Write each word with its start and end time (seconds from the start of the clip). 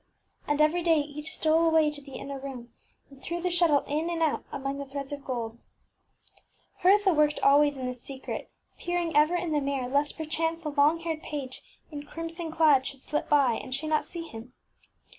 And 0.47 0.59
every 0.59 0.81
day 0.81 0.97
each 0.99 1.29
stole 1.31 1.63
away 1.63 1.91
to 1.91 2.01
the 2.01 2.15
inner 2.15 2.39
room, 2.39 2.73
and 3.11 3.21
threw 3.21 3.39
the 3.39 3.51
shuttle 3.51 3.81
in 3.85 4.09
and 4.09 4.23
out 4.23 4.43
among 4.51 4.79
the 4.79 4.85
threads 4.87 5.11
of 5.11 5.23
gold. 5.23 5.59
Hertha 6.79 7.13
worked 7.13 7.37
al 7.43 7.59
ways 7.59 7.77
in 7.77 7.93
secret, 7.93 8.49
peering 8.79 9.15
ever 9.15 9.35
in 9.35 9.51
the 9.51 9.61
mirror, 9.61 9.87
lest 9.87 10.17
perchance 10.17 10.61
the 10.63 10.69
long 10.71 11.01
haired 11.01 11.21
page 11.21 11.61
in 11.91 12.01
crimson 12.01 12.49
clad 12.49 12.87
should 12.87 13.03
slip 13.03 13.29
by 13.29 13.51
and 13.53 13.75
she 13.75 13.85
not 13.85 14.03
see 14.03 14.23
him. 14.27 14.53